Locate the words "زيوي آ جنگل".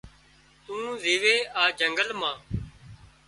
1.03-2.09